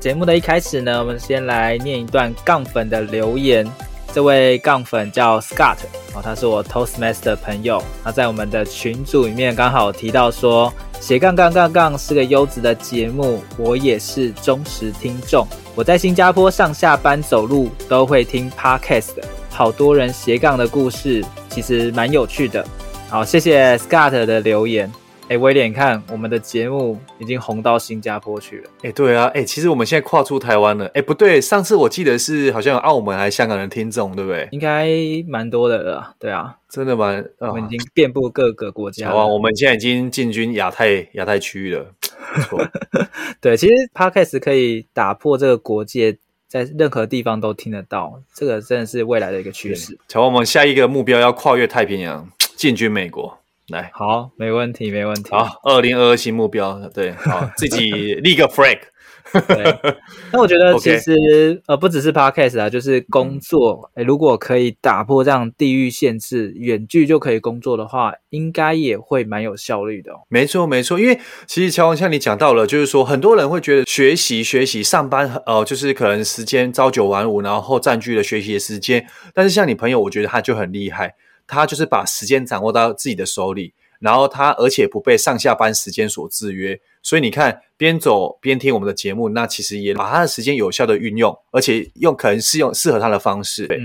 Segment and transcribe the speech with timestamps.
[0.00, 3.66] 节目的一开始呢，我们先来念一段杠粉的留言。
[4.12, 5.76] 这位杠粉叫 Scott，
[6.14, 7.82] 哦，他是我 Toastmaster 的朋友。
[8.04, 15.46] 他在我们的群组里面刚好提到说，斜杠杠杠杠是个优质的节目，我也是忠实听众。
[15.74, 22.64] 我在新加坡上下班走路都会听 Podcast，好多人斜杠的故事其实蛮有趣的。
[23.10, 24.90] 好，谢谢 Scott 的留言。
[25.28, 28.70] 哎，威廉，看我们的节目已经红到新加坡去了。
[28.82, 30.86] 哎，对啊，哎，其实我们现在跨出台湾了。
[30.94, 34.48] 哎，不对，上次我记得是好像有澳门还是香港的听众，对不对？
[34.52, 34.88] 应该
[35.28, 36.14] 蛮多的了。
[36.18, 37.22] 对啊，真的吗？
[37.40, 39.10] 我们已经遍布各个国家。
[39.10, 41.92] 好啊，我们现在已经进军亚太亚太区域了。
[42.34, 42.66] 没错。
[43.38, 46.16] 对，其实 Podcast 可以打破这个国界，
[46.48, 48.22] 在任何地方都听得到。
[48.32, 49.98] 这个真的是未来的一个趋势。
[50.08, 53.38] 乔，我们下一个目标要跨越太平洋，进军美国。
[53.68, 55.30] 来，好，没问题，没问题。
[55.30, 58.78] 好，二零二二新目标，对，好， 自己立个 flag。
[59.46, 59.94] 对，
[60.32, 61.60] 那我觉得 其实 Okay.
[61.66, 70.20] 呃，不只是 podcast 啊，就是工作，哎、嗯，如果可以打破这样地域限制，远距就可以工作的话，应该也会蛮有效率的哦。
[70.30, 79.06] 没错，没错，因为其实乔王像你讲到了，就是说很多人会觉得学习、学习、上班，呃，就是可能时间朝九晚五，然后占据了学习的时间。
[79.34, 81.14] 但是像你朋友，我觉得他就很厉害。
[81.48, 93.66] 他就是把时间掌握到自己的手里，然后他而且不被上下班时间所制约，所以你看，边走边听我们的节目，那其实也把他的时间有效的运用，而且用可能是用适合他的方式。
[93.66, 93.78] 对。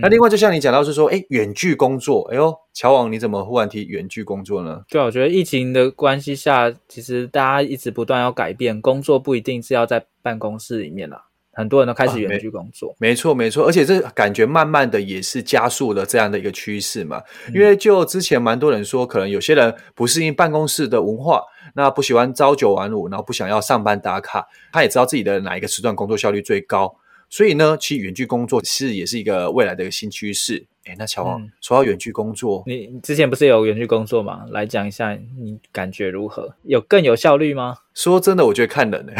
[0.00, 4.82] 那另外就像你讲到是说，哎，远距工作，哎呦，乔王你怎么忽然提远距工作呢？
[4.88, 11.26] 对啊，我觉得疫情的关系下，其实大家一直不断要改变，工作不一定是要在办公室里面啦。
[11.52, 17.22] 很多人都开始远距工作，啊、没，没错没错，而且这感觉慢慢的也是加速了这样的一个趋势嘛。
[17.46, 21.42] 嗯、因为就之前蛮多人说，可能有些人不适应办公室的文化，
[21.74, 26.96] 那不喜欢朝九晚五，然后不想要上班打卡，他也知道自己的哪一个时段工作效率最高，
[27.32, 30.66] 所以呢，其实远距工作是也是一个未来的一个新趋势。
[30.84, 34.44] 哎，那乔王，嗯、说到远距工作，你之前不是有远距工作吗？
[34.50, 36.54] 来讲一下，你感觉如何？
[36.64, 37.78] 有更有效率吗？
[37.94, 39.12] 说真的，我觉得看人呢。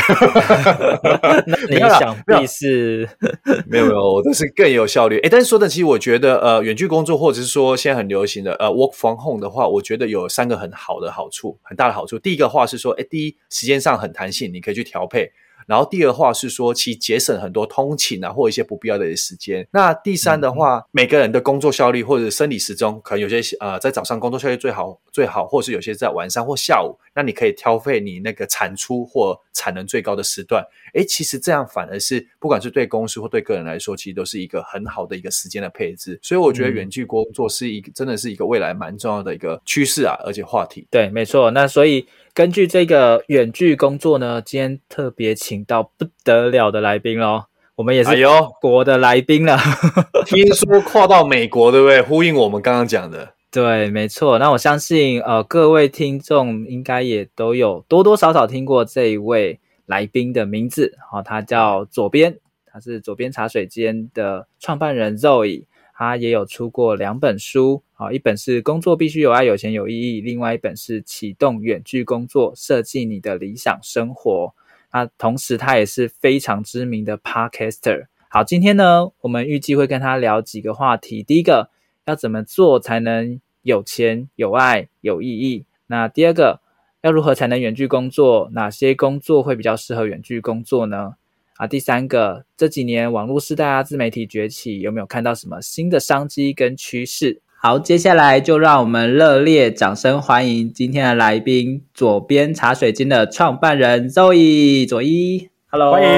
[1.47, 3.09] 那 你想必是
[3.67, 5.19] 没有 没有，我都是更有效率。
[5.21, 12.19] 哎，但是说的，其实我觉得，呃，远距工作或者是说现在很流行的呃 work from home 的话，我觉得有三个很好的好处，很大的好处。
[12.19, 15.33] 第一个话是说，哎，第一时间上很弹性，你可以去调配。
[15.67, 19.67] 然后第二话是说，其节省很多通勤啊，或一些不必要的时间。
[19.73, 30.65] 那第三的话，嗯、每个人的工作效率或者生理时钟，可能有些呃在早上工作效率最好最好，或是有些在晚上或下午，那你可以挑费你那个产出或产能最高的时段。
[30.95, 36.19] 诶，其实这样反而是不管是对公司或对个人来说，其实都是一个很好的一个时间的配置。
[36.23, 40.87] 所以我觉得远距工作是一个、嗯、真的是一个未来蛮重要的一个趋势啊，而且话题。
[40.91, 41.51] 对，没错。
[41.51, 42.07] 那所以。
[42.35, 47.45] 根据这个远距工作呢，今天特别请到不得了的来宾喽，
[47.75, 48.11] 我们也是
[48.59, 49.55] 国的来宾了。
[49.57, 52.01] 哎、 听说跨到美国，对不对？
[52.01, 53.35] 呼应我们刚刚讲的。
[53.51, 54.39] 对，没错。
[54.39, 60.97] 那我相信，呃，各位听众应该也都有多多少少听过这一位来宾的名字。
[61.11, 65.65] 好、哦，他叫左边，他是左边茶水间的创办人 Zoe。
[65.93, 74.31] 他也有出过两本书，啊，一本是《工作必须有爱、有钱、有意义》，另外一本是《启动远距工作，设计你的理想生活》。
[74.93, 78.07] 那同时，他也是非常知名的 Podcaster。
[78.29, 81.23] 好，今天呢，我们预计会跟他聊几个话题。
[81.23, 81.71] 第一个，
[82.07, 85.65] 要怎么做才能有钱、有爱、有意义？
[85.87, 86.61] 那第二个，
[87.03, 88.51] 要如何才能远距工作？
[88.53, 91.15] 哪些工作会比较适合远距工作呢？
[91.63, 97.41] 啊，第三个，这几年网络时代啊，自媒体崛起，有没有看到什么新的商机跟趋势？
[97.61, 105.51] 好，接下来就让我们热烈掌声欢迎今天的来宾——左边茶水晶的创办人 Zoe 左一。
[105.71, 106.09] Hello，欢迎。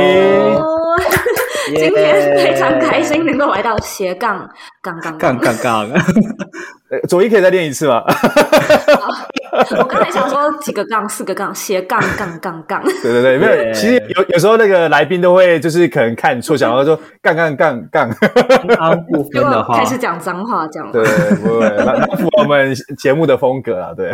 [1.76, 4.48] 今天非常开心能够来到斜杠
[4.80, 5.90] 杠杠杠杠杠，
[7.08, 8.02] 佐伊可以再练一次吗？
[9.78, 12.82] 我刚才想说几个杠，四个杠，斜杠杠杠杠。
[13.02, 18.10] 对对对，没有，其实有有时候那个来宾都会就是可能看错，想要说杠杠杠杠。
[18.78, 20.90] 啊， 不分的话，开始讲脏话，这样。
[20.90, 21.04] 对，
[21.36, 23.94] 不会，蛮符合我们节目的风格啊。
[23.96, 24.12] 对，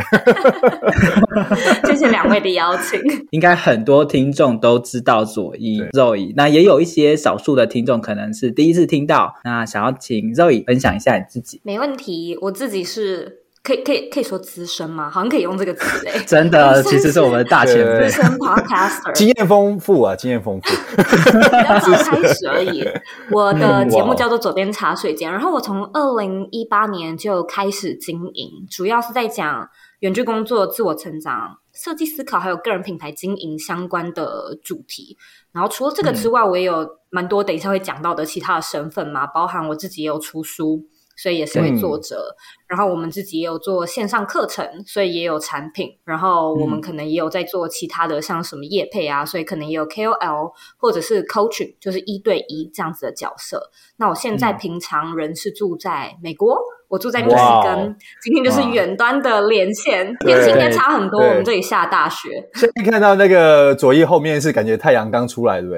[1.87, 3.01] 谢谢两位的邀请。
[3.31, 9.35] 应该很多听众都知道佐伊 Zoe，那也有一些少数的听众可能是第一次听到。
[9.45, 11.63] 那想要请 Zoe 分享一下你自己。
[11.65, 13.39] 没问题，我自己是。
[13.63, 15.11] 可以可以可以说资深吗？
[15.11, 16.19] 好像可以用这个词 诶。
[16.27, 18.09] 真的， 其实是我们的大前辈。
[18.09, 20.77] 资深 podcaster，经验丰富啊，经验丰富。
[20.97, 22.83] 刚刚开始而已。
[23.31, 29.69] 我的节目叫做左边茶水间，然后我从二零一八年就开始经营，主要是在讲
[29.99, 35.19] 远距工作、自我成长、设计思考，还有个人品牌经营相关的主题。
[35.53, 40.87] 然后除了这个之外，我也有蛮多等一下会讲到的其他的身份嘛，包含我自己也有出书。
[41.21, 42.35] 所以也是位作者，嗯、
[42.69, 53.71] 然后我们自己也有做线上课程，所以也有产品，然后我们可能也有在做其他的，像什么业配啊，所以可能也有 KOL 或者是 coaching，就是一对一这样子的角色。
[53.99, 56.59] 那我现在平常人是住在美国。
[56.91, 61.21] 嗯我住在密西根，今天就是远端的连线，天气应该差很多。
[61.21, 62.29] 我们这里下大雪。
[62.55, 65.75] 现在看到那个左翼后面是感觉太阳刚出来，对不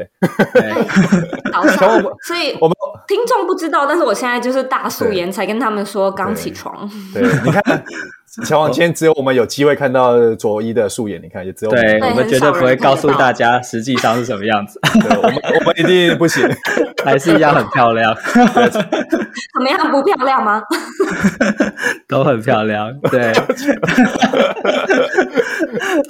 [0.55, 0.73] 对？
[1.53, 2.75] 早上，所以我们
[3.07, 6.91] 听众不知道，但是我现在就是大素颜才跟他们说刚起床。
[7.13, 7.85] 对，你看。
[8.47, 11.85] 乔王，今天只有我们有机会看到佐伊的素颜，你看也只有我们。
[11.85, 14.81] 对，我们绝对不会告诉大家实际上是什么样子。
[15.07, 16.43] 对，我们我们一定不行，
[17.05, 18.17] 还是一样很漂亮。
[18.25, 20.63] 怎么样不漂亮吗？
[22.09, 22.91] 都很漂亮。
[23.11, 23.35] 对。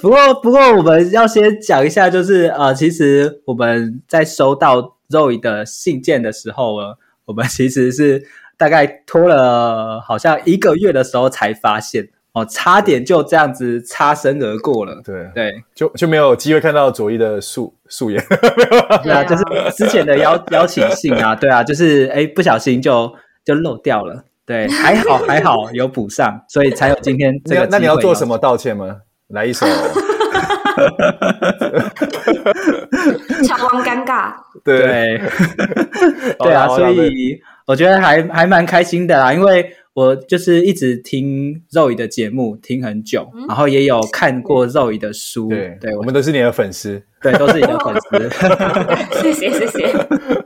[0.01, 6.87] 不过不过，我们要先讲一下，就是呃，其实我们在收到 Zoe 的信件的时候呢，
[7.25, 8.23] 我们其实是。
[8.57, 14.99] 大概拖了好像一个月的时候才发现哦，差点就这样子擦身而过了。
[15.05, 18.19] 对对，就就没有机会看到左一的素素颜。
[19.03, 19.43] 对啊，就是
[19.75, 23.13] 之前的邀邀请信啊，对啊，就是哎不小心就
[23.45, 24.23] 就漏掉了。
[24.47, 27.67] 对，还好 还好有补上，所以才有今天这个。
[27.69, 28.97] 那你要做什么道歉吗？
[29.29, 29.67] 来一首。
[33.45, 34.33] 超王尴尬。
[34.63, 35.21] 对对，
[36.39, 37.39] 对啊，所以。
[37.65, 45.49] 我觉得还还蛮开心的啦，因为我就是一直听 Zoe 的节目听很久，嗯、然后也有看过 Zoe 的书。
[45.49, 48.29] 对，对我们都是你的粉丝，对，都是你的粉丝。
[49.21, 49.93] 谢 谢谢谢。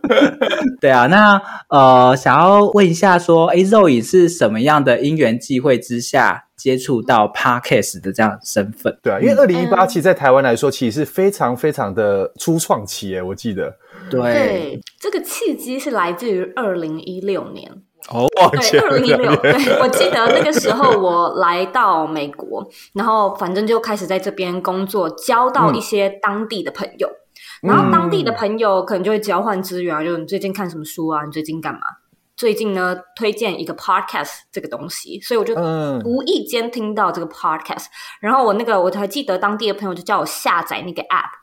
[0.79, 8.95] 对啊，那呃，想要问一下说，说哎，Zoe 是什么样的因缘际会之下接触到 Podcast 的这样的身份？
[9.01, 13.75] 对啊，因为二零一八其实在台湾来说，其实是非常非常的初创期诶，我记得。
[14.09, 17.71] 对，对，这个契机是来自于二零一六年
[18.09, 19.51] 哦，对，二零一六，对，
[19.81, 27.07] 我记得那个时候我来到美国，然后反正就开始在这边工作，交到一些当地的朋友，
[27.63, 31.25] 嗯、然后当地的朋友可能就会交换资源啊，就你最近看什么书啊？
[31.25, 31.81] 你最近干嘛？
[32.37, 35.55] 最近呢，推荐一个 podcast 这个东西，所以我就
[36.05, 37.89] 无意间听到这个 podcast，、嗯、
[38.21, 41.36] 然后我那个我还记得当地的朋友就叫我下载那个 app。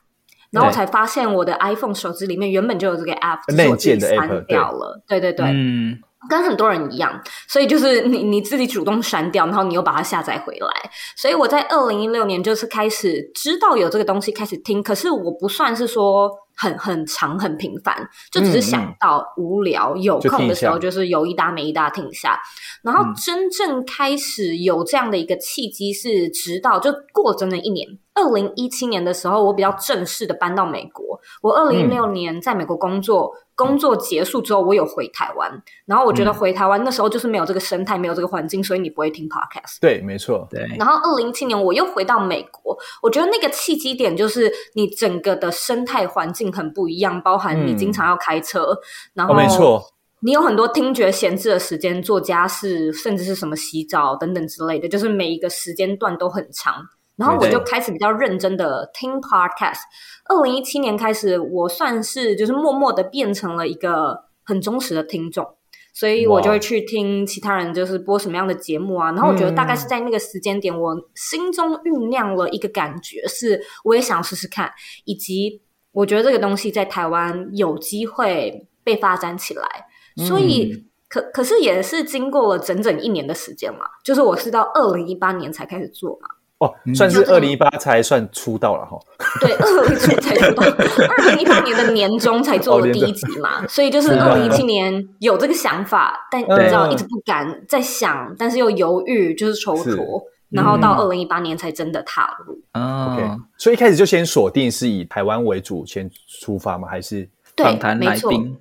[0.54, 5.02] 然后我才发现，我的 iPhone 手机里面原本就有这个 app，只是我自己删掉了。
[5.08, 10.68] 对对对，嗯，跟很多人一样，所以就是 你你自己主动删掉，然后你又把它下载回来。
[11.16, 14.82] 所以我在二零一六年就是开始知道有这个东西，开始听。
[14.82, 22.40] 可是我不算是说很很长很频繁，就只是想到无聊、有空的时候，就是有一搭没一搭听一下。
[22.82, 27.86] 然后真正开始有这样的一个契机，是直到就过了整整一年。
[28.14, 31.18] 二零一七年的时候，我比较正式的搬到美国。
[31.42, 35.62] 我二零一六年在美国工作，嗯、工作结束之后，我有回台湾。
[35.86, 39.78] 然后我觉得回台湾那时候就是没有这个生态，没有这个环境，所以你不会听 podcast。
[39.80, 40.66] 对，没错，对。
[40.78, 48.78] 然后二零一七年我又回到美国，我觉得那个契机点就是你整个的生态环境很不一样，包含你经常要开车，嗯、
[49.14, 49.82] 然后、哦、没错，
[50.20, 56.82] 你有很多听觉闲置的时间，做家事，甚至是什么洗澡等等之类的，就是每一个时间段都很长。
[57.16, 59.80] 然后我就开始比较认真的听 podcast。
[60.26, 65.46] 二零一七年开始，我算是就是默默的变成了一个很忠实的听众，
[65.92, 69.12] 所以我就会去听其他人就是播什么样的节目啊。
[69.12, 74.72] 然后我觉得大概是在那个时间点，我心中酝酿了一个感觉，是我也想试试看，
[75.04, 79.86] 以及我觉得这个东西在台湾有机会被发展起来，
[80.26, 80.72] 所以。
[80.72, 86.28] 嗯可可是也是经过了整整一年的时间嘛，就是我是到二零一八年才开始做嘛。
[86.64, 88.98] 哦，算是二零一八才算出道了哈。
[89.40, 90.62] 对，二零一七 才出道，
[91.08, 102.58] 二零一八年的年中才做了第一集嘛，哦、所以就是二零一七年有这个想法，但你知道一直不敢再想，但是又犹豫，就是蹉跎，然后到二零一八年才真的踏入。
[102.72, 103.22] 嗯，OK，
[103.58, 106.88] 所以一开始就先锁定是以台湾为主先出发吗？
[106.88, 108.56] 还是访谈来宾？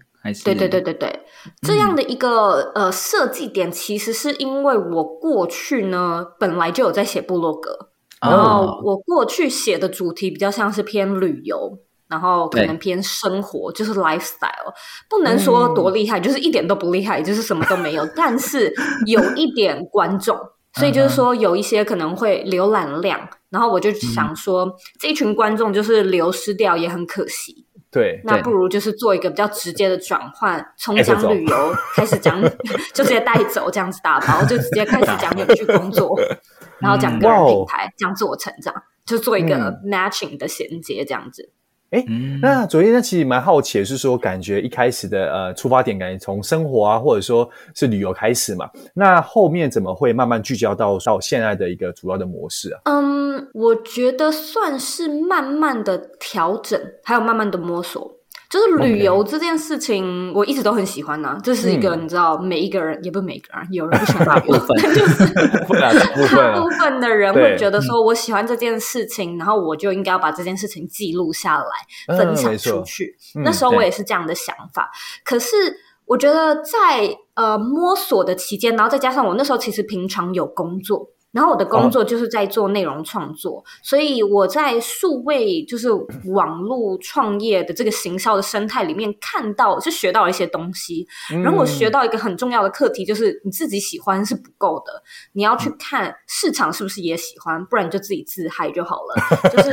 [0.45, 1.19] 对对对对对，
[1.63, 7.89] 这样的一个、嗯、呃设计点，其实是因为我过去呢本来就有在写部落格，
[8.23, 11.77] 然后我过去写的主题比较像是偏旅游，
[12.07, 14.73] 然后可能偏生活，就是 lifestyle，
[15.09, 18.73] 不能说多厉害，嗯、就是一点都不厉害，就是什么都没有，但是
[19.05, 20.37] 有一点观众，
[20.73, 27.65] 所以就是说有一些可能会浏览量，然后我就想说、嗯、这一群观众就是流失掉也很可惜。
[27.91, 32.41] 对，那不如就是做一个比较直接的转换，从讲旅游开始讲，
[32.91, 36.19] 就直接带走这样子打包，就直接开始讲有趣工作，
[36.83, 38.73] 然后讲个人品牌，讲自我成长，
[39.05, 41.49] 就做一个 matching 的衔接这样子。
[41.91, 42.03] 哎，
[42.41, 52.81] 那昨天呢，其实蛮好奇的是说，感觉一开始的呃出发点，感觉从生活啊，或者说是旅游开始嘛，那后面怎么会慢慢聚焦到到现在的一个主要的模式啊？
[52.85, 58.17] 嗯，我觉得算是慢慢的调整，还有慢慢的摸索。
[58.53, 61.39] 就是旅游这件事情，我一直都很喜欢呐、啊。
[61.43, 65.25] 这是一个你知道，每一个人、嗯、也不是每个人，有人不喜欢大 部分，就是
[65.73, 73.17] 大部分的人会觉得说，我喜欢这件事情，然后我就应该要把这件事情记录下来，分享出去。
[73.35, 74.91] 嗯、那时候我也是这样的想法。
[75.25, 75.57] 可是
[76.05, 81.09] 我觉得在呃摸索的期间，然后再加上我那时候其实平常有工作。
[81.33, 85.89] 然后我的工作就是在做内容创作，哦、所以我在数位就是
[86.25, 91.07] 网络创业的这个行销的生态里面看到，就学到了一些东西。
[91.33, 95.01] 嗯、然后我学到一个很重要的课题，就是你自己喜欢是不够的，
[95.33, 99.49] 你要去看市场是不是也喜欢，不然你就自己自嗨就好了。
[99.49, 99.71] 就是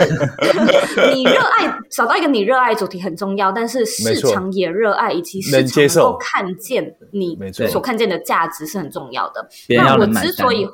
[1.14, 7.38] 你热爱找到一个你热爱主题很重要，但是市场也热爱，以及市场能够看见你
[7.68, 9.46] 所看见的价值是很重要的。
[9.68, 10.66] 那我之所以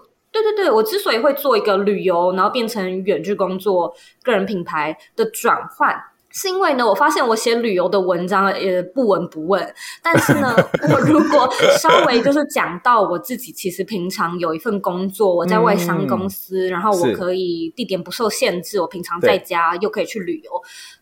[0.43, 5.95] 对对对，我之所以会做一个旅游，然后变成远距工作、个人品牌的转换，
[6.31, 10.55] 是因为呢，我发现我写旅游的文章也不闻不问，但是呢，
[10.93, 20.51] 我如果稍微就是讲到我自己，其实平常有一份工作，我在外商公司，嗯、然后我可以地点不受限制，我平常在家又可以去旅游，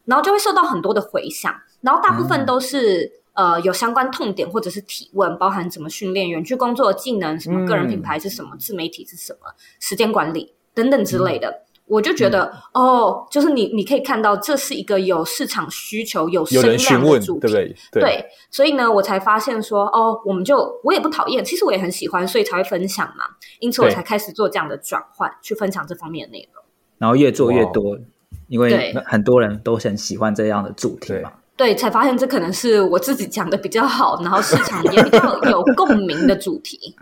[0.04, 3.23] 然后就会受到很多的回响，然后大部分都是。
[3.34, 17.76] 嗯呃，有相关痛点或者是提问，包含怎么训练远距工作的技能，什么个人品牌是什么，嗯、自媒体是什么，时间管理等等之类的，嗯、我就觉得、嗯、哦，就是你你可以看到，这是一个有市场需求、有声量的主题，对不对？
[17.90, 23.24] 对，对，所以呢，我才发现说，哦，我们就我也不讨厌，其实我也很喜欢，所以才会分享嘛，
[23.58, 26.62] 因此我才开始做这样的转换，去分享这方面的内容，
[26.98, 27.98] 然后越做越多，
[28.46, 31.32] 因为很多人都很喜欢这样的主题嘛。
[31.56, 36.96] 对，才发现这可能是我自己讲的比较好，然后市场也比较 有共鸣的主题。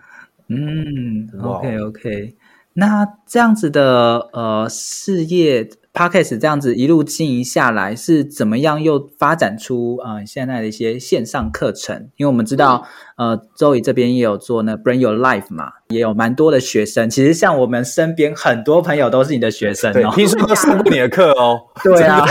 [0.48, 2.36] 嗯，OK OK，
[2.74, 5.68] 那这样子的呃事业。
[5.94, 12.08] Podcast 这样子一路经营下来，是怎么样又发展出呃现在的一些线上课程？
[12.16, 17.10] 因为我们知道，呃，Zoe 这边也有做那 Bring Your Life 嘛，也有蛮多的学生。
[17.10, 21.60] 其实像我们身边很多朋友都是你的学生哦，听说都上过你的课哦。
[21.84, 22.26] 对啊，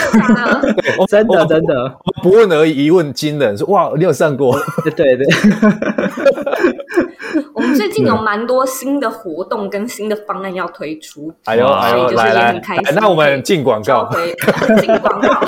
[1.08, 4.60] 真的 真的，不问而已，一问惊人，说哇，你有上过？
[4.96, 5.28] 对对。
[7.54, 12.62] 我们最近有蛮多新的活动跟新的方案要推出，哎呦哎呦，来来，
[12.96, 14.10] 那我们进广告，
[14.80, 15.42] 进广告。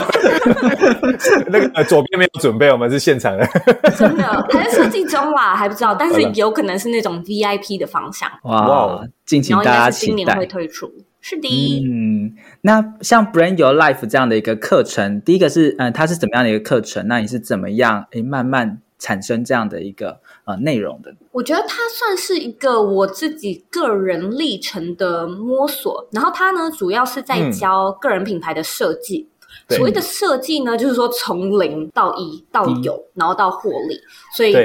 [1.47, 3.47] 那个左边没有准备，我们是现场的，
[3.97, 8.29] 真的还在设计中啦，还不知道，但是有可能是那种 VIP 的方向。
[8.43, 11.85] 哇，敬请大家期待，今年会推出，是的。
[11.85, 17.07] 嗯，那像 Brand Your Life 这样的一个课程，第一个是嗯，它是怎么样的一个课程？
[17.07, 21.13] 那你是怎么样诶慢慢产生这样的一个呃内容的？
[21.33, 29.27] 我觉得它算是一个我自己个人历程的摸索，然后它呢主要是在教个人品牌的设计。
[29.67, 33.99] 嗯、所谓的设计呢，就是说从零到一到有，嗯、然后到获利。
[34.37, 34.55] 所以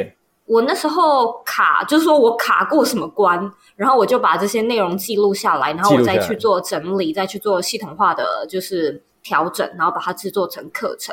[0.45, 11.13] 我那时候卡，就是说我卡过什么关，然后我就把这些内容记录下来，然后我再去做整理，再去做系统化的就是调整，然后把它制作成课程。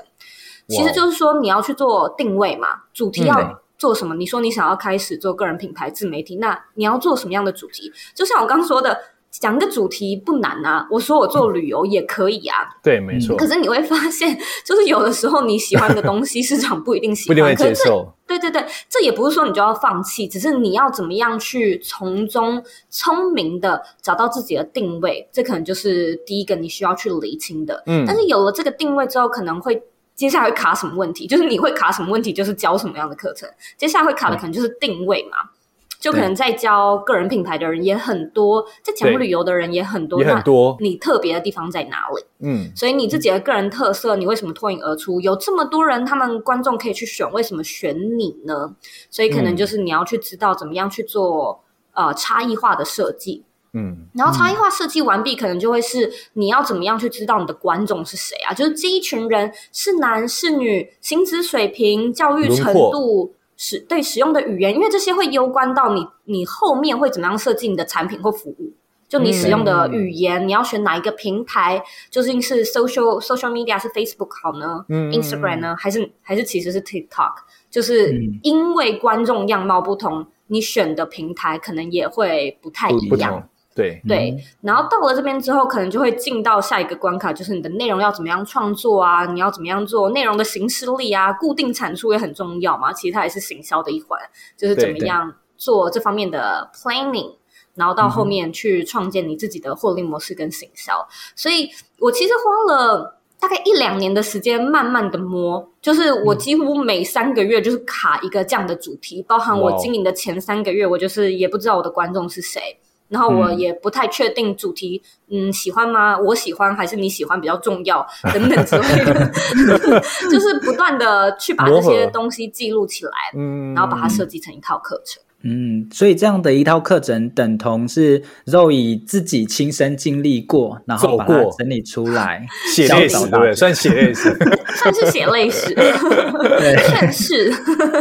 [0.67, 4.15] 其实就是说，你要去做定位嘛，主题要做什么？
[4.15, 7.91] 你说你想要开始做个人品牌自媒体，那你要做什么样的主题？
[8.13, 8.97] 就像我刚刚说的，
[9.29, 12.57] 讲个主题不难啊，我说我做旅游也可以啊。
[12.81, 13.35] 对，没错。
[13.35, 18.13] 可是你会发现，就是有的时候你喜欢的东西，市场不一定喜欢， 不一定会接受。
[18.25, 27.83] 对对对，这也不是说你就要放弃，只是你要怎么样去从中聪明的找到自己的定位，这可能就是第一个你需要去厘清的。
[27.85, 29.83] 嗯，但是有了这个定位之后，可能会
[30.15, 31.27] 接下来会卡什么问题？
[31.27, 32.33] 就是你会卡什么问题？
[32.33, 33.47] 就是教什么样的课程？
[33.77, 35.37] 接下来会卡的可能就是定位嘛。
[35.43, 35.49] 嗯
[35.97, 40.77] 就可能在教个人品牌的人也很多，在讲旅游的人也很多，也很多。
[40.79, 42.23] 你特别的地方在哪里？
[42.41, 45.19] 嗯，所以你自己的个人特色，你为什么脱颖而出？
[45.21, 48.75] 有这么多人，他们观众可以去选，为什么选你呢？
[49.09, 53.43] 所以可能就是你要去知道怎么样去做呃差异化的设计。
[53.75, 58.53] 嗯，然后差异化设计完毕，可能就会是你要怎么样去知道你的观众是谁啊？
[58.53, 63.35] 就是这一群人是男是女，薪资水平、教育程度。
[63.57, 68.73] 使对使用的语言，因为这些会攸关到你，你后面会怎么样设计你的产品或服务。
[69.07, 71.81] 就你使用的语言，嗯、你要选哪一个平台？
[72.09, 74.83] 究竟是 social social media 是 Facebook 好呢？
[74.89, 75.73] 嗯，Instagram 呢？
[75.79, 77.31] 还是还是其实是 TikTok？
[77.71, 78.13] 就是
[78.43, 83.47] 因为观众样貌不同，你选的平台可能也会不太一样。
[83.75, 89.25] 对对，嗯、然后到了这边之后，可能就会进到下一个关卡，就是你的内容要怎么样创作啊？
[89.25, 91.33] 你要怎么样做内容的形式力啊？
[91.33, 94.17] 固定产出也很重要嘛，其实它也是行销的一环，
[94.55, 97.35] 就是怎么样做这方面的 planning，
[97.73, 100.97] 然后到后面去创建你自己的获利模式跟行销。
[100.97, 112.79] 嗯、所以我其实花了大概一两年的时间，慢慢的摸，就是我几乎每三个月就是卡一个这样的主题，嗯、包含我经营的前三个月，我就是也不知道我的观众是谁。
[113.09, 116.17] 然后我也不太确定主题，嗯，嗯，喜欢吗？
[116.17, 119.31] 我喜欢还是你喜欢比较重要， 等等之类的，
[120.31, 125.21] 就是不断的去把这些东西记录起来，嗯，然后把它设计成一套课程。
[125.47, 132.43] 嗯，所以这样的一套课程等同是肉以自己亲身经历过，然后把它整理出来，
[132.73, 133.53] 血泪史对？
[133.53, 134.35] 算血泪史，
[134.75, 137.53] 算是血泪史，对，算是，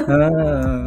[0.09, 0.84] 嗯。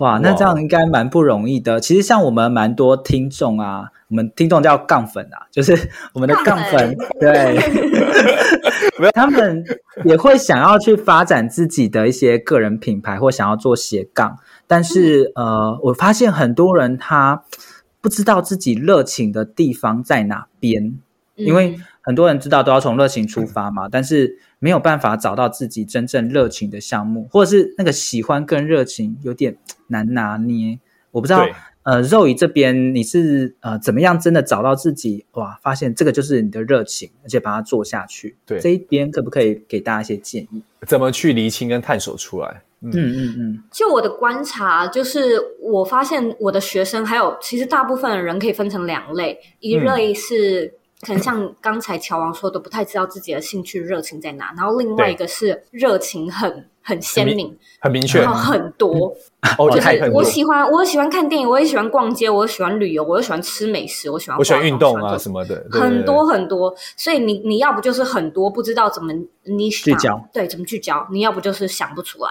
[0.00, 1.78] 哇，那这样应该蛮不容易的。
[1.78, 7.56] 其实像我们蛮多听众啊，我们听众叫杠粉啊， 就是我们的杠粉，对，
[9.12, 9.62] 他们
[10.04, 14.38] 也会想要去发展自己的一些个人品牌，或想要做斜杠。
[14.66, 17.42] 但是呃，我发现很多人他
[18.00, 20.98] 不知道自己热情的地方在哪边，
[21.34, 24.38] 因为很多人知道都要从热情出发嘛，但是。
[24.62, 30.78] 没有办法找到自己真正热情的项目，或者是那个喜欢跟热情有点难拿捏。
[31.12, 31.46] 我不知道，
[31.82, 35.24] 呃，Zoe 这边你是呃怎么样真的找到自己？
[35.32, 38.36] 哇，发现这个就是你的热情，而且把它做下去。
[38.44, 40.62] 对，这一边可不可以给大家一些建议？
[40.86, 42.62] 怎么去厘清跟探索出来？
[42.82, 43.64] 嗯嗯嗯。
[43.72, 50.72] 就我的观察，就是我发现我的学生还有其实大部分的人可以分成两类，一类是、嗯。
[51.00, 54.52] 可能像刚才乔王说的，不太知道自己的兴趣热情在哪。
[54.56, 59.14] 然后另外一个是热情很很鲜明，很明确，然后很多。
[59.56, 66.74] 哦，就是我喜欢，我喜欢看电影，我也喜欢逛街，我喜欢旅游，我又喜欢吃美食，我喜欢我喜欢运动啊什么的，很多很多。
[66.94, 69.10] 所以你你要不就是很多不知道怎么
[69.44, 71.06] 你聚焦，对，怎么聚焦？
[71.10, 72.30] 你要不就是想不出来。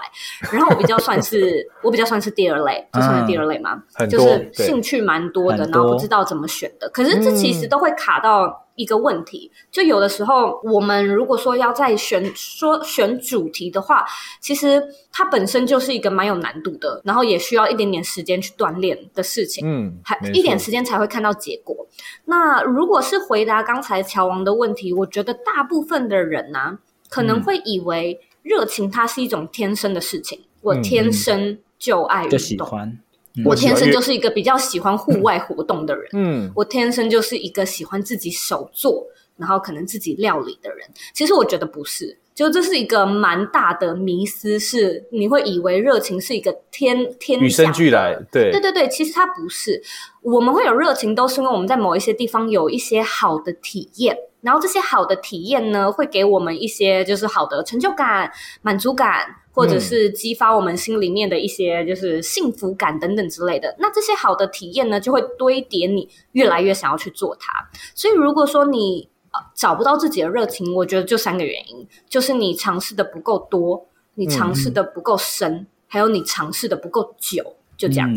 [0.52, 6.88] 然后我比较算是 我比较算是第二类，就算是第二类嘛，就是兴趣蛮多的，然后不知道怎么选的。
[6.90, 14.04] 可是这其实都会卡到一个问题，就有的时候我们如果说要在选说选主题的话，
[14.40, 17.00] 其实它本身就是一个蛮有难度的。
[17.04, 21.86] 然后也需要一点点时间去锻炼的事情，嗯，还一点时间才会看到结果。
[22.26, 26.78] 那如果是回答刚才乔王的问题，我觉得大部分的人呢、啊，
[27.08, 32.98] 可能会以为热情它是一种天生的事情，嗯、我天生就爱运动，喜欢，嗯、
[33.44, 40.88] 我天生就是一个比较喜欢户外活动的人，嗯，我天生就是一个喜欢自己手做，然后可能自己料理的人。
[41.14, 42.18] 其实我觉得不是。
[42.32, 49.82] 就这是一个蛮大的迷思，是你会以为热情是一个天天与生俱来，对对对对，其实它不是。
[50.22, 58.30] 我们会有热情，都是因为我们在某一些地方有一些好的体验，然后这些好的体验呢，会给我们一些就是好的成就感、
[58.62, 63.74] 满足感，或者是激发我们心里面的一些就是幸福感等等之类的。
[63.78, 67.68] 那这些好的体验呢，就会堆叠你越来越想要去做它。
[67.94, 69.08] 所以如果说你
[69.54, 78.10] 找不到自己的热情，我觉得就三个原因，就是你尝试的不够多，你尝试的不够深，嗯、还有你尝试的不够久，就这样。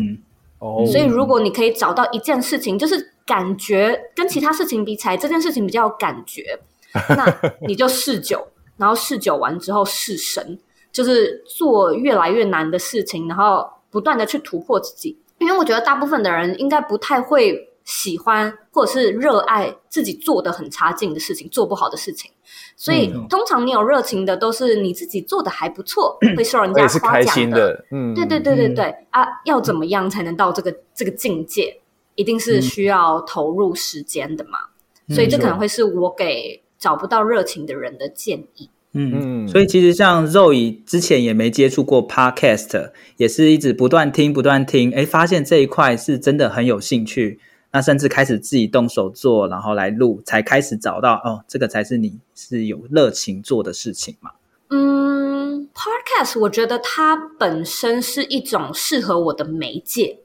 [0.58, 6.58] 哦、嗯，所以如果你可以找到一件事情，就是感觉跟其他事情比起来，这件事情比较有感觉，
[7.10, 10.58] 那你就试久，然后试久完之后试深，
[10.94, 15.18] 就是做越来越难的事情，然后不断的去突破自己。
[15.38, 22.30] 因为我觉得大部分的人应该不太会喜欢或者是热爱自己做的很差劲的事情，做不好的事情。
[22.76, 27.10] 所以、嗯、通常你有热情的，都是你自己做的还不错，嗯、 会受人家夸奖的。
[27.10, 29.26] 开心的，嗯，对对对对对、嗯、啊！
[29.44, 31.80] 要怎么样才能到这个这个境界？
[32.14, 34.58] 一定是需要投入时间的嘛。
[35.08, 38.70] 嗯、所以这可能会是我给找不到热情的人的建议。
[38.94, 39.48] 嗯嗯。
[39.48, 47.38] 所以其实像 Zoe 之前也没接触过 Podcast，也是一直不断听不断听，哎，发现这一块是真的很有兴趣。
[47.72, 54.30] 那甚至开始自己动手做，然后来录，才开始找到哦，这个才是你是有热情做的事情嘛。
[54.70, 60.20] 嗯，Podcast 我觉得它本身是一种适合我的媒介。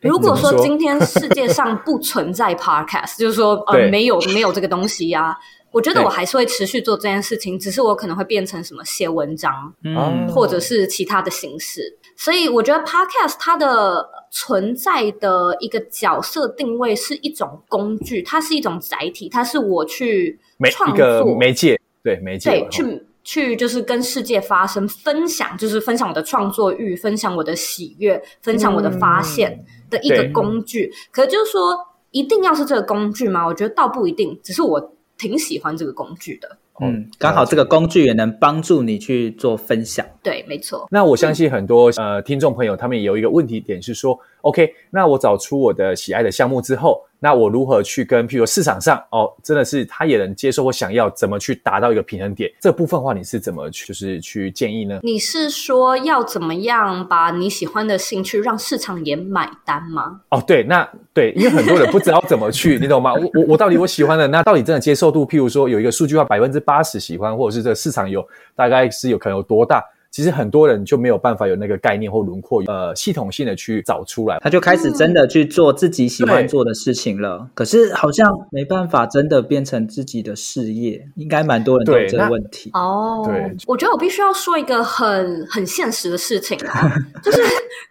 [0.00, 5.36] 如果说 今天世界上不存在 Podcast，就是说呃没有没有这个东西呀、啊，
[5.78, 11.96] 我觉得我还是会持续做这件事情，只是我可能会变成什么写文章，嗯，或者是其他的形式。
[12.16, 20.40] 所以我觉得 Podcast 它的存在的一个角色定位是一种工具，它是一种载体，它是我去
[20.72, 30.90] 创作媒介，对媒介，对去去就是跟世界发生分享，就是分享我的创作欲，分享我的喜悦，分享我的发现的一个工具。
[30.92, 31.78] 嗯、可就是说，
[32.10, 33.46] 一定要是这个工具吗？
[33.46, 36.56] 我觉得倒不一定，只是我挺喜欢这个工具的。
[36.80, 40.06] 嗯，刚好这个工具也能帮助你去做分享。
[40.22, 40.86] 对，没错。
[40.92, 47.02] 那我相信很多呃听众朋友，他们也有一个问题点是说，OK，那我找出我的喜爱的项目之后。
[47.20, 52.50] 那我如何去跟，譬如市场上哦，真的是他也能接受或想要怎么去达到一个平衡点？
[52.60, 55.00] 这部分的话，你是怎么去就是去建议呢？
[55.02, 60.20] 你是说要怎么样把你喜欢的兴趣让市场也买单吗？
[60.30, 63.12] 哦，对，那对，因为很多人不知道怎么去，你懂吗？
[63.14, 65.26] 我我我到底我喜欢的那到底真的接受度？
[65.26, 69.82] 譬如说有一个数据化百分之八十喜欢，或者是这个市场有大概是有可能有多大？
[70.10, 77.38] 其实很多人就没有办法有那个概念或轮廓，呃，系统性的去找出来，他就开始真的去做自己喜欢做的事情了。
[77.42, 82.70] 嗯、可是好像没办法真的变成自己的事业，应该蛮多人都有这个问题。
[82.72, 86.90] 哦，对，我觉得我必须要说一个很很现实的事情啊，
[87.22, 87.42] 就是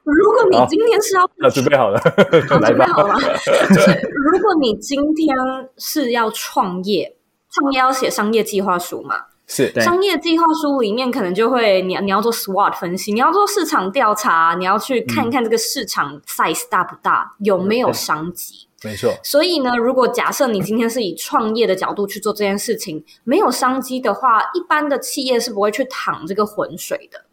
[0.03, 1.99] 如果你今天是要，要准备好了，
[2.49, 3.15] 好准备好了，
[3.69, 3.91] 就是
[4.31, 5.35] 如果你今天
[5.77, 7.15] 是要创业，
[7.51, 9.15] 创业要写商业计划书嘛？
[9.47, 18.67] 是商业计划书里面可能就会你，你你要做 SWOT 分析，你要做市场调查，你要去看一看这个市场 size 大不大，嗯、有没有商机。
[18.83, 19.11] 没错。
[19.23, 27.25] 所以呢，如果假设你今天是以创业的角度去做这件事情，没有商机的话，一般的企业是不会去淌这个浑水的。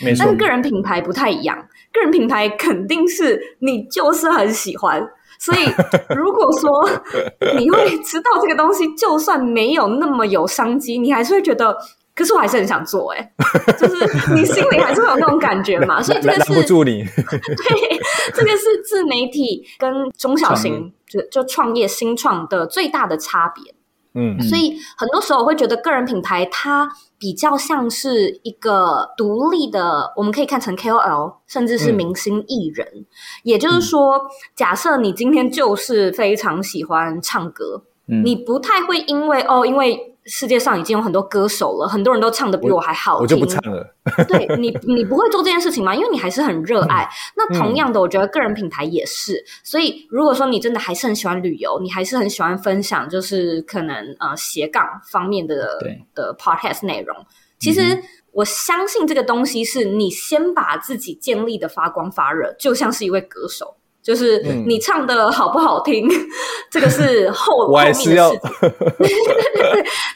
[0.00, 0.24] 没错。
[0.24, 5.02] 但是个人品牌不太一样，个人品牌肯定是你就是很喜欢。
[5.42, 5.66] 所以，
[6.14, 6.88] 如果说
[7.58, 11.76] 你会知道这个东西，就算没有那么有商机，你还是会觉得，
[12.14, 16.00] 可是我还是很想做，欸，哎，就是你心里还是会有那种感觉嘛。
[16.02, 17.02] 所以这个是，拦不住你。
[17.16, 18.00] 对，
[18.32, 23.74] 这个是自媒体跟中小型就就创业新创的最大的差别。
[24.14, 26.88] 嗯，所以很多时候我会觉得个人品牌它
[27.22, 32.84] 比较像是一个独立的，我们可以看成 KOL，甚至是明星艺人。
[32.92, 33.06] 嗯、
[33.44, 34.20] 也就是说，
[34.56, 40.11] 假设你今天就是非常喜欢唱歌，嗯、你不太会因为哦，因为。
[40.24, 43.18] 世界上已经有很多歌手了，很多人都唱的比我还好听。
[43.18, 43.94] 我，我就不唱了。
[44.28, 45.94] 对你，你不会做这件事情吗？
[45.94, 47.02] 因为你还是很热爱。
[47.04, 49.34] 嗯、那同样的，我觉得个人品牌也是。
[49.34, 55.78] 嗯、所以，如果说你真的还是很喜欢旅游，你还是很喜欢分享，就是可能呃斜杠方面的
[56.14, 57.16] 的 podcast 内容。
[57.58, 63.76] 其实我相信这个东西是你先把自己建立的发光发热，就像是一位歌手。
[64.02, 66.10] 就是你唱的好不好听，嗯、
[66.70, 68.32] 这个是后 我还是要。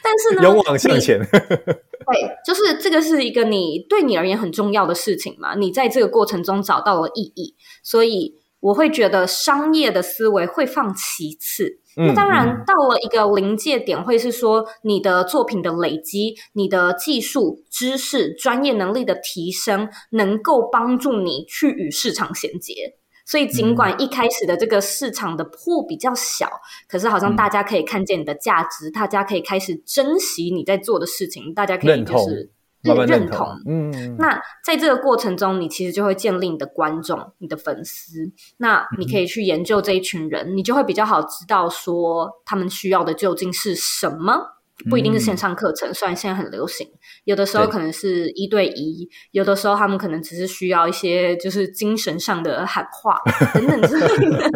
[0.03, 1.19] 但是呢，勇往向前。
[1.19, 5.55] 对，就是这个是一个你对你而言很重要的事情嘛。
[5.55, 11.79] 你在这个过程中找到了意义，所以我会觉得商业的思维会放其次。
[11.97, 22.93] 那、嗯、当然，到了一个临界点，会是说你的作品的累积、你的技术、知识、专业能力的提升，能够帮助你去与市场衔接。
[23.27, 32.49] 所以，尽管一开始的这个市场的破比较小，嗯、可是好像大家可以看见你的价值，嗯、大家可以开始珍惜你在做的事情，大家可以就是
[32.81, 33.47] 认同，认同。
[33.67, 38.31] 嗯，那在这个过程中，你其实就会建立你的观众、你的粉丝。
[38.57, 44.56] 那你可以去研究这一群人，嗯、你就会比较好知道说他们需要的究竟是什么。
[44.89, 46.87] 不一定是线上课程，虽然现在很流行，
[47.23, 53.19] 有的时候可能是一对一，有的时候他们可能只是需要一些就是精神上的喊话
[53.55, 54.49] 等等之类的，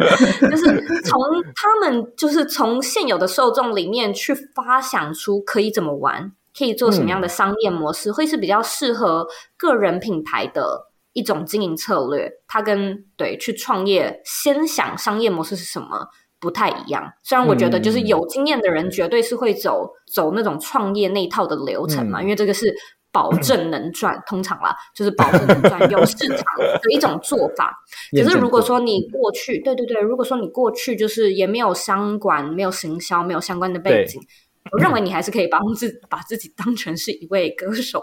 [0.48, 0.66] 就是
[1.02, 1.18] 从
[1.56, 12.30] 他们就是从现有的受众里面去发想出可以怎么玩，可以做什么样的商业模式，会是比较适合个人品牌的一种经营策略。
[12.46, 16.08] 他跟对去创业，先想商业模式是什么。
[16.42, 22.74] 不太一样，虽然我觉得就是有经验的人绝对是会走、嗯、走那种创业那一套的流程嘛，嗯、因为这个是
[23.12, 27.72] 保证能赚，嗯、 通常啦就是保证能赚， 有市场的一种做法。
[28.10, 34.20] 可是如果说你过去，对对对，如果说你过去就是也没有商管、没有行销、没有相关的背景，
[34.72, 38.02] 我认为你还是可以 帮自把自己当成是一位歌手，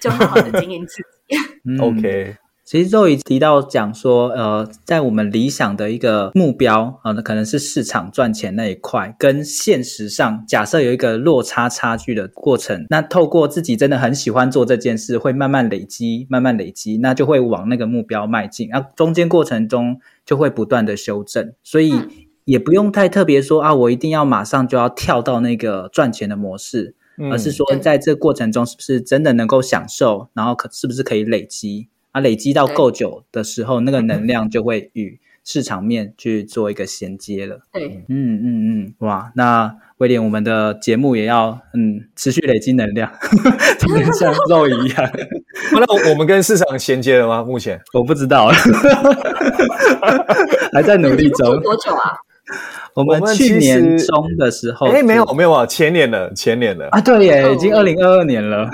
[0.00, 1.36] 就好好的经营自己。
[1.68, 2.34] 嗯、OK。
[2.70, 18.70] 其实 Zoe 提到讲说，呃，在我们理想的一个目标啊，那、呃、可能是市场赚钱那一块，跟现实上假设有一个落差差距的过程，那透过自己真的很喜欢做这件事，会慢慢累积，慢慢累积，那就会往那个目标迈进。
[18.70, 21.94] 啊，中间过程中就会不断的修正，所以
[22.44, 31.88] 也不用太特别说啊，我一定要马上就要跳到那个赚钱的模式，嗯、而是说在这个过程中是不是真的能够享受，然后可是不是可以累积。
[32.18, 37.60] 啊，累积到够久的时候，那个能量就会与市场面去做一个衔接了。
[37.72, 43.10] 对，嗯嗯嗯，哇，那威廉，我们的节目也要嗯持续累积能量，
[44.18, 45.10] 像肉一样。
[45.72, 47.42] 那我们跟市场衔接了吗？
[47.42, 48.48] 目前我不知道，
[50.72, 51.60] 还在努力中。
[51.62, 52.12] 多久啊？
[52.98, 58.68] 我们去年中的时候，哎，没有没有啊，前年了，前年了啊，对耶，已经二零二二年了。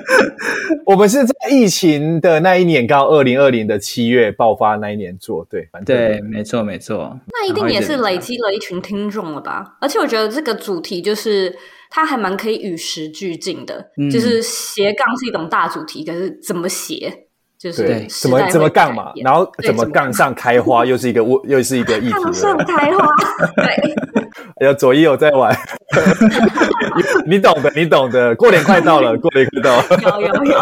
[0.86, 7.18] 我们是在疫情的那一年，刚二零二零的七月爆发那一年做，对，对，没错没错。
[7.32, 9.76] 那一定也是累积了一群听众了吧？
[9.80, 11.54] 而且我觉得这个主题就是
[11.90, 17.26] 它还蛮可以与时俱进的，嗯、就是斜杠是一种大主题，可是怎么斜？
[17.60, 22.10] 就是，怎么怎么杠嘛，然后怎么杠上开花， 又是一个又是一个议题。
[22.10, 23.14] 杠上开花，
[23.56, 23.94] 对。
[24.60, 25.54] 哎呀，左一有在玩，
[27.26, 28.34] 你懂的，你懂的。
[28.36, 29.84] 过年快到了，过年快到了。
[30.20, 30.58] 有有有。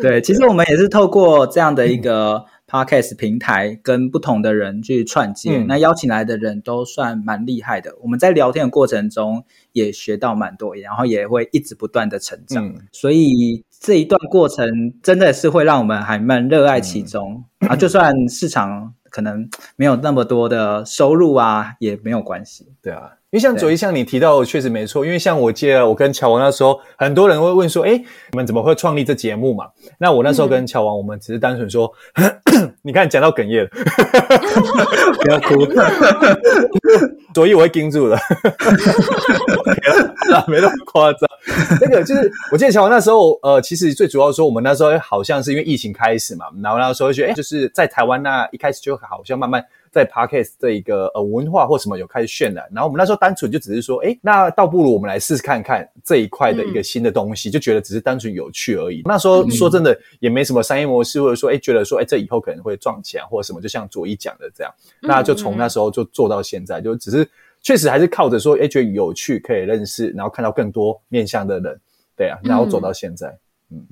[0.00, 5.58] 对，其实我们也是透过这样的一个 podcast 平台，跟不同的人去串接。
[5.58, 12.66] 嗯、那邀请来的人都算蛮厉害的，我们在聊天的过程中也学到蛮多，然后也会一直不断的成长。
[12.66, 13.62] 嗯、所以。
[13.82, 14.64] 这一段过程
[15.02, 22.68] 真的是会让我们还蛮热爱其中、嗯、啊，就算市场可能没有那么多的收入啊，也没有关系。
[22.80, 25.06] 对啊，因为像左一像你提到的，确实没错。
[25.06, 27.92] 因为像我记得我跟乔王那时候，很多人会问说：“哎，
[28.30, 29.64] 你们怎么会创立这节目嘛？”
[29.96, 31.90] 那我那时候跟乔王，我们只是单纯说
[32.20, 33.70] ：“嗯、 你看，讲到哽咽了，
[35.22, 35.66] 不要哭。”
[37.32, 38.18] 左一我会盯住了，
[40.46, 41.20] 没那么夸张。
[41.80, 59.02] 那个就是，我记得乔王那时候，呃，其实最主要说，我们那时候好像是因为疫情开始嘛，然后那时候就觉得，哎，就是在台湾那一开始就好像慢慢在 Podcast 这一个呃文化或什么有开始渲染，然后我们那时候单纯就只是说，哎，那倒不如我们来试试看看这一块的一个新的东西，嗯、就觉得只是单纯有趣而已。
[59.04, 67.28] 那时候说真的也没什么商业模式，或者说，哎，觉得说，哎，这以后可能会赚钱或者什么，就像左一讲的这样，那就从那时候就做到现在，就只是。
[67.64, 71.80] 确实还是靠着说，哎，觉得有趣，可以认识，然后看到更多面向的人，
[72.16, 73.38] 对啊，然后走到现在。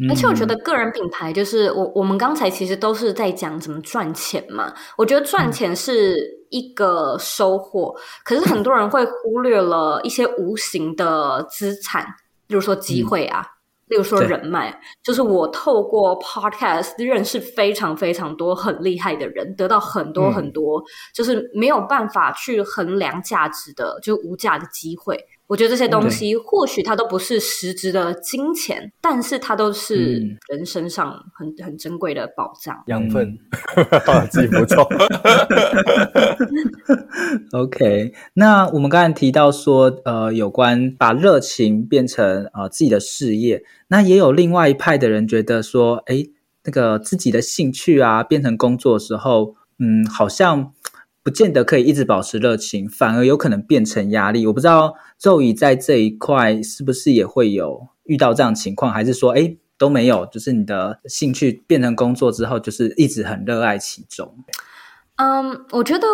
[0.09, 4.73] 而且我觉得个人品牌就是我，我们刚才其实都是在讲怎么赚钱嘛。
[4.97, 6.17] 我觉得赚钱是
[6.51, 12.07] 一个收获，嗯，可是很多人会忽略了一些无形的资产，
[12.47, 13.41] 比如说机会啊。
[13.41, 13.53] 嗯
[13.91, 25.19] 例如说人脉，就是我透过 podcast 认识非常非常多很厉害的人，得到很多很多，嗯、就是没有办法去衡量价值的，就无价的机会。
[25.51, 33.37] 我觉得这些东西或许它都不是实质的金钱，嗯、但是它都是人身上很、嗯、很珍贵的宝藏养分，
[34.31, 34.89] 自己不错。
[37.51, 46.27] OK，那我们刚才提到说，呃，有关把热情变成呃自己的事业，那也有另外一派的人觉得说，哎，
[46.63, 50.73] 那个自己的兴趣啊变成工作的时候，嗯，好像。
[51.23, 54.47] 不见得可以一直保持热情，反而有可能变成压力。
[54.47, 60.25] 我不知道 Zoe 在这一块是不是也会有遇到这样的情况，还是说，哎，都没有？
[60.27, 64.35] 就是你的兴趣变成工作之后，就是一直很热爱其中。
[65.17, 66.07] 嗯，我觉得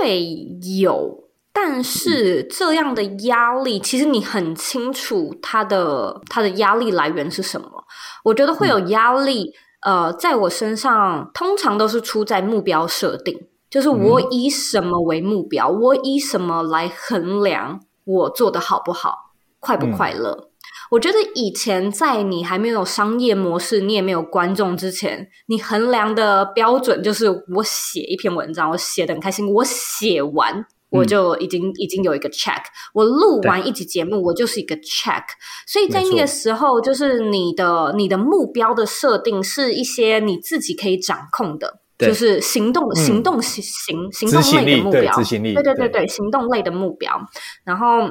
[0.00, 0.48] 会
[0.82, 7.84] 有，但是这样的压力，嗯、其实你很清楚它的它的压力来源是什么。
[8.24, 9.54] 我觉得会有压力，
[9.86, 13.46] 嗯、呃，在我身上通常都是出在目标设定。
[13.70, 15.70] 就是我以什么为目标？
[15.70, 20.32] 嗯、我以什么来衡量我做的好不好，快不快乐。
[20.32, 20.46] 嗯
[20.90, 35.22] 我觉得以前在你还没有商业模式，你也没有观众之前，你衡量的标准就是我写一篇文章，我写的很开心，我写完我就已经、嗯、已经有一个 check，我录完一集节目我就是一个 check，
[35.64, 47.20] 所以在那个时候，就是你的你的目标的设定是一些你自己可以掌控的，就是行动、嗯、行动行行行动类的目标，对对对对，行动类的目标，
[47.64, 48.02] 然后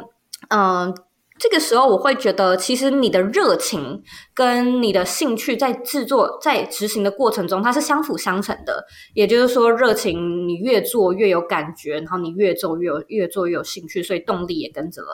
[0.50, 0.92] 嗯。
[0.92, 0.94] 呃
[1.42, 8.84] 这个时候，我会觉得，其实你的热情跟你的兴趣在制作、在执行的过程中，它是相辅相成的。
[9.14, 15.08] 也就是说，热情你越做越有感觉，然后你越做越有越做越有兴趣，所以动力也跟着来。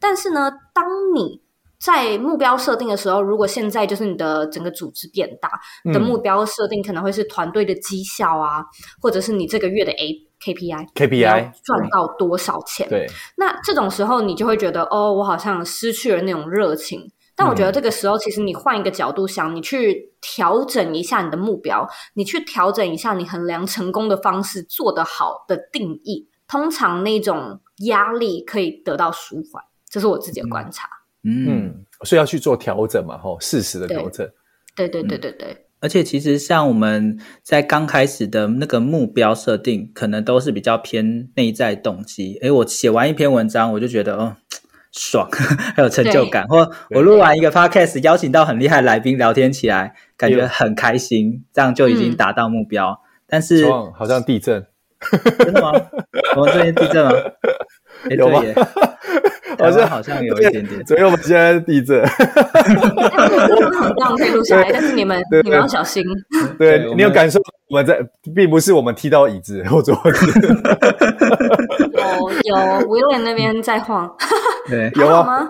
[0.00, 1.40] 但是呢，当你
[1.80, 5.50] 在目标设定的时候，如果现在就是你的整个组织变大，
[5.84, 8.64] 你的目标设定可能会是团队的绩效啊，
[9.00, 10.24] 或者是你这个月的 A。
[10.40, 12.88] KPI，KPI 赚到多少钱？
[12.88, 17.10] 对，那这种时候你就会觉得，哦，我好像失去了那种热情。
[17.34, 29.64] 但我觉得这个时候，其实你换一个角度想，你去调整一下你的目标，你去调整一下你衡量成功的方式，做得好的定义，通常那种压力可以得到舒缓。
[29.90, 30.86] 这是我自己的观察。
[30.86, 34.28] 嗯，嗯，所以要去做调整嘛，吼，适时的调整。
[34.76, 42.36] 对，对，对，对，对，嗯而且其实像我们在刚开始的那个目标设定，可能都是比较偏内在动机。
[42.42, 44.34] 诶，我写完一篇文章，我就觉得哦，
[44.90, 45.28] 爽，
[45.76, 52.90] 还有成就感；或我录完一个 podcast，邀请到很厉害的来宾聊天起来，感觉很开心，这样就已经达到目标。
[52.90, 54.66] 嗯、但是好像地震，
[55.38, 55.70] 真的吗？
[56.34, 57.12] 我们这边地震吗？
[58.10, 58.42] 诶有吗？
[59.58, 63.92] 好像好像有一点点，所以我们现在地震，哈哈哈哈哈。
[63.96, 66.04] 这样可以录下来，但是你们你们要小心。
[66.58, 67.98] 对，你有感受我们在，
[68.34, 70.26] 并不是我们踢到椅子或桌子。
[72.44, 74.10] 有有，William 那边在晃。
[74.68, 75.46] 对，有吗？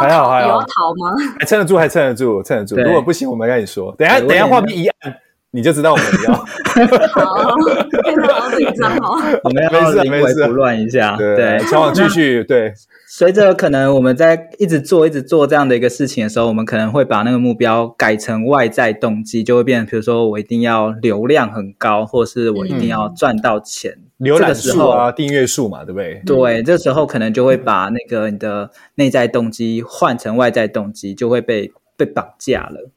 [0.00, 1.34] 还好还好，有逃吗？
[1.38, 2.76] 还撑得住，还撑得住，撑得住。
[2.76, 5.14] 如果不行，我们跟你说，等下等下画面一按。
[5.54, 9.40] 你就知道我们要好，非常好紧张哦。
[9.44, 12.72] 我们要临危不乱一下，对，希望继续对。
[13.06, 23.98] 随着可能我们在一直做、一直做这样的一个事情的时候，我们可能会把那个目标改成外在动机，就会变成，比如说我一定要流量很高，或是我一定要赚到钱。
[24.20, 26.22] 浏览数啊，订阅数嘛，对不对？
[26.24, 32.90] 对，这时候可能就会把那个你的内在动机换成外在动机，就会被被绑架了。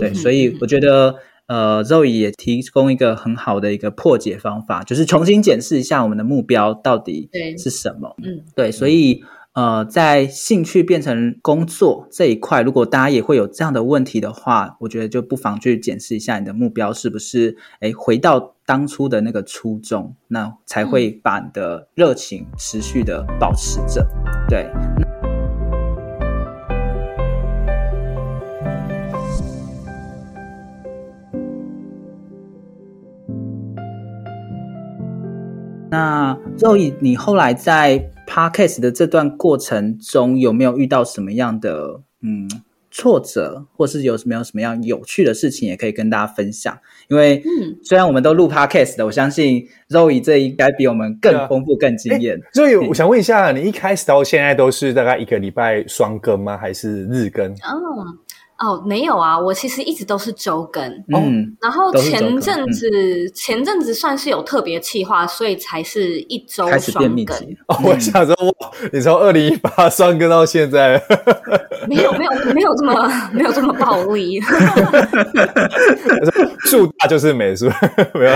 [0.00, 1.16] 对，所以我觉得。
[1.48, 8.14] 呃，Zoe 也提供一个很好的一个破解方法，就是重新检视一下我们的目标到底是什么。
[8.22, 9.22] 嗯，对，所以
[9.54, 24.06] 呃，在兴趣变成工作这一块，如果大家也会有这样的问题的话，我觉得就不妨去检视一下你的目标是不是诶回到当初的那个初衷，那才会把你的热情持续的保持着。
[24.48, 24.70] 对。
[35.90, 42.46] 那 Zoe，你后来在 Podcast 的这段过程中，有没有遇到什么样的嗯
[42.90, 46.78] 挫折，或是有什么有什么样有趣的事情，也可以跟大家分享？
[47.08, 47.42] 因为
[47.82, 52.38] 虽然我们都录 Podcast 的，我相信 Zoe 这应该比我们更丰富、更经验。
[52.52, 56.56] 所以我想问一下，你一开始到现在都是大概一个礼拜双更吗？
[56.58, 57.50] 还是日更？
[57.52, 58.18] 哦。
[58.58, 60.82] 哦，没有啊，我其实一直都是周更。
[61.14, 67.36] 嗯，然后前阵子、嗯、前阵子算是有特别企划，所以才是一周双更。
[67.68, 71.00] 哦，我想说，哇，你从二零一八双更到现在，
[71.86, 74.40] 没有没有没有这么 没有这么暴力。
[76.64, 77.76] 树大就是美，是吧？
[78.16, 78.26] 没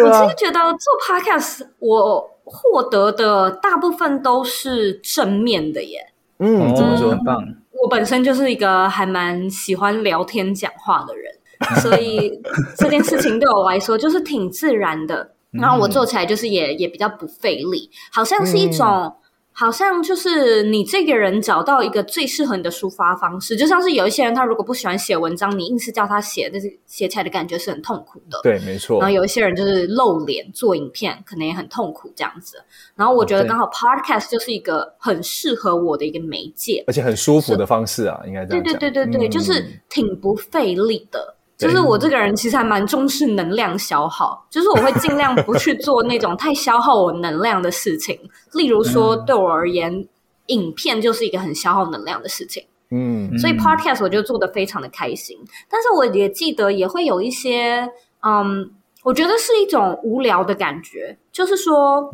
[0.00, 0.06] 有。
[0.06, 6.12] 我其实觉得做 Podcast，我获得的大部分都是正面的耶。
[6.40, 7.10] 嗯，怎么说？
[7.10, 7.61] 很棒。
[7.82, 12.40] 我本身就是一个还蛮喜欢聊天讲话的人，所以
[12.78, 15.34] 这件事情对我来说就是挺自然的。
[15.50, 19.12] 然后我做起来就是也也比较不费力，好像是一种。
[19.52, 28.40] 嗯好像就是你这个人找到一个最适合你的抒发方式，就像是有一些人他如果不喜欢写文章，你硬是叫他写，但是写起来的感觉是很痛苦的。
[28.42, 28.98] 对，没错。
[28.98, 32.56] 然后有一些人就是露脸做影片，可能也很痛苦这样子。
[32.96, 38.64] 然后我觉得刚好 Podcast 就是一个很适合我的一个媒介，而且很舒服的方式啊，应该这样。
[38.64, 41.36] 对对对对对，嗯、就是挺不费力的。
[41.62, 48.18] 就是我这个人其实还蛮重视能量消耗， 就是我会尽量不去做那种太消耗我能量的事情。
[48.54, 50.08] 例如说，对我而言，嗯、
[50.46, 52.64] 影片就是一个很消耗能量的事情。
[52.90, 55.38] 嗯，所以 Podcast 我就做的非常的开心。
[55.70, 57.88] 但是我也记得也会有一些，
[58.22, 58.70] 嗯，
[59.02, 62.10] 我觉得是一种无聊的感觉，就是说。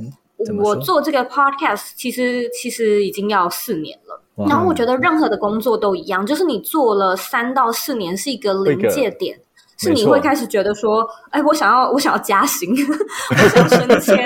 [0.63, 4.23] 我做这个 podcast 其实其实已经要四年了。
[4.47, 9.39] 然后我觉得任何的工作都一样，就是你做了三到四年是一个临界点，
[9.79, 12.71] 是你会开始觉得说，哎，我想要我想要加薪，
[13.31, 14.17] 我想要升迁，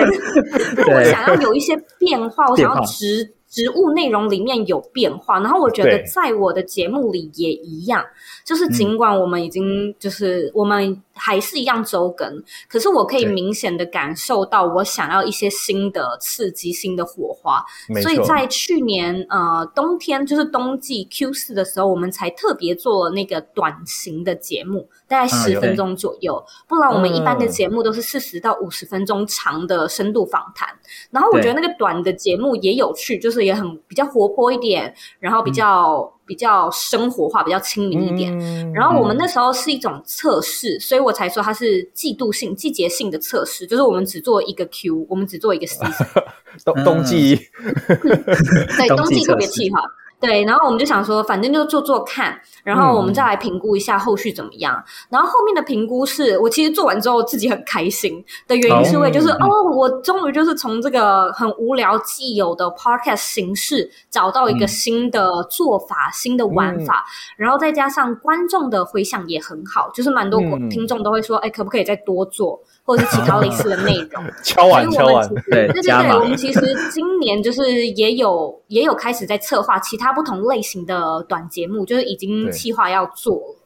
[0.95, 5.39] 我想要有一些变化，我想要职职务内容里面有变化。
[5.41, 8.05] 然后我觉得在我的节目里也一样。
[8.45, 17.65] 就是尽管我们已经就是我们还是一样周更，可是我可以明显的感受到我想要一些新的刺激、新的火花。
[18.01, 26.43] 所以在去年呃冬天就是冬季 Q 四的时候，我们才特别做了那个短型的节目，大概十分钟左右。
[26.67, 30.69] 不然我们一般的节目都是四十到五十分钟长的深度访谈。
[31.11, 36.13] 然后我觉得那个短的节目也有趣，就是也很比较活泼一点，然后比较。
[36.27, 38.33] 比较生活化，比较亲民一点。
[38.39, 46.07] 嗯、然后我们那时候是一种测试，嗯、所以我才说它是季度性、季节性的测试，就是我们只做一个 Q，我们只做一个 season。
[46.65, 47.35] 冬冬季，
[48.77, 49.81] 对， 冬季特别企划。
[50.23, 54.75] 对，然后我们就想说，反正就做做看，然后我们再来评估一下后续怎么样。
[54.77, 67.05] 嗯、然后后面的评估是我其实做完之后自己很开心的原因，是因为就是、嗯、哦，我终于就是从这个很无聊既有的 podcast 形式找到一个新的做法、嗯、新的玩法，
[67.37, 72.61] 然后再加上观众的回响也很好，就是蛮多听众都会说，哎、嗯，可不可以再多做？
[72.85, 76.61] 或者是其他类似的内容， 敲完敲完，对对对对，我们其实
[76.91, 83.59] 今年就是也有也有开始在策划其他不同类型的短节目，就是已经计划要做了。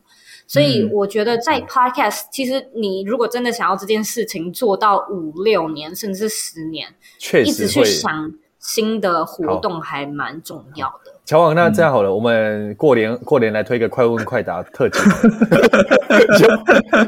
[0.48, 6.86] 所以我觉得在 Podcast，其实你如果真的想要这件事情做到五六年甚至十年，
[7.18, 11.12] 确实一直去想新的活动还蛮重要的。
[11.24, 15.00] 乔王，那这样好了，嗯、我们过年过年来推个快问快答特辑，
[16.38, 16.46] 就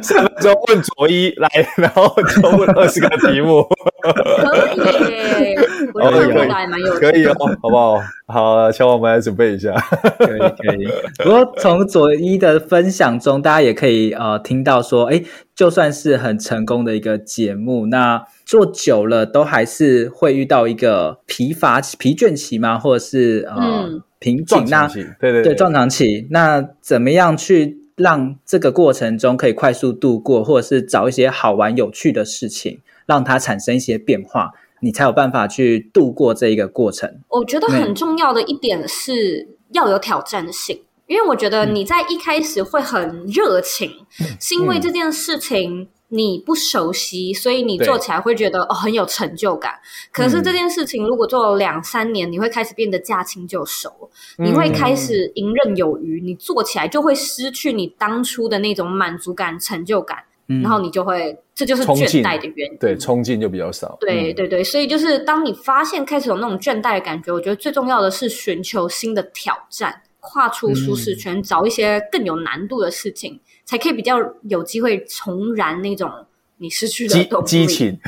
[0.03, 3.63] 三分钟问卓一来，然后就问二十个题目，
[4.03, 5.09] 可
[5.45, 5.55] 以，
[5.95, 8.01] 我觉得回答还蛮有趣，可以哦，好不好？
[8.27, 9.73] 好，乔王，我们来准备一下，
[10.19, 10.87] 可以可以。
[11.19, 15.23] 不过从佐伊的分享中，大家也可以呃听到说，哎，
[15.55, 18.25] 就算是很成功的一个节目，那。
[18.49, 22.79] 做久了都还是会遇到一个疲乏期、疲倦期嘛？
[22.79, 24.65] 或者是呃、嗯、瓶颈？
[24.71, 26.27] 那对对对，对撞墙期。
[26.31, 37.21] 那怎么样去让这个过程中可以快速度过，或者是找一些好玩有趣的事情，让它产生一些变化，你才有办法去度过这一个过程。
[37.29, 45.89] 我觉得很重要的一点是要有挑战性，嗯、因为我觉得你在一开始会很热情，嗯、是因为这件事情。
[46.11, 49.75] 你不熟悉，所以你做起来会觉得哦很有成就感。
[50.11, 54.09] 可是这件事情如果做了两三年，嗯、你会开始变得驾轻就熟，
[54.39, 56.23] 嗯、你会开始游刃有余。
[56.23, 62.79] 你做起来就会失去你当初的那种满足感、成就感，嗯、然后你就会这就是倦怠的原因。
[62.79, 63.97] 对，冲劲就比较少。
[64.01, 73.41] 对对对，所以就是当你发现开始有那种倦怠的感觉，我觉得最重要的是寻求新的挑战，跨出舒适圈，嗯、找一些更有难度的事情。
[73.65, 76.11] 才可以比较有机会重燃那种
[76.57, 77.99] 你失去的动激情，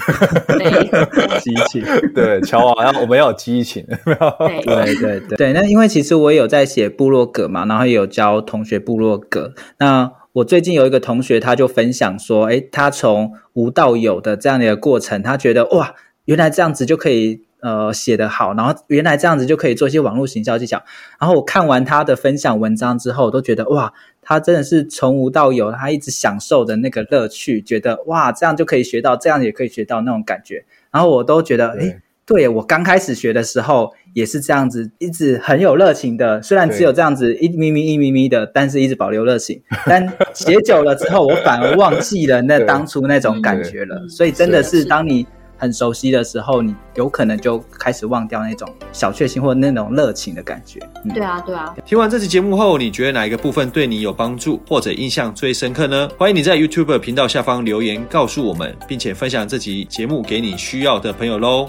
[0.48, 0.70] 对，
[1.38, 1.84] 激情，
[2.14, 5.52] 对，乔王，要我们要有激情，对对对对。
[5.52, 9.52] 那因为其实我也有在写部落格嘛，然后也有教同学部落格。
[9.78, 17.44] 那我最近有一个同学，他就分享说，诶，他从无到有的这样的一个过程，他觉得哇，原来这样子就可以。
[17.62, 20.82] 呃，写得好，然后原来这样子就可以做一些网络行销技巧。
[21.20, 30.64] 然后我看完他的分享文章之后，我都觉得哇，他真的是从无到有，他一直享受的那个乐趣，觉得哇，这样就可以学到，这样也可以学到那种感觉。
[30.90, 36.40] 然后我都觉得，哎对，对，我刚开始学的时候也是这样子，一直很有热情的。
[36.42, 39.60] 虽然只有这样子一咪咪一咪咪的，但是一直保留热情。
[39.86, 44.06] 但写久了之后，我反而忘记了那当初那种感觉了。
[44.08, 45.26] 所以真的是当你。
[45.62, 50.80] 很熟悉的时候，你有可能就开始忘掉那种小确幸或那种热情的感觉。
[51.04, 51.76] 嗯、对啊，对啊。
[51.84, 56.08] 听完这期节目后，你觉得哪一个部分对你有帮助，或者印象最深刻呢？
[56.16, 61.68] 欢迎你在 YouTube 频道下方留言告诉我们，并且分享这期节目给你需要的朋友喽。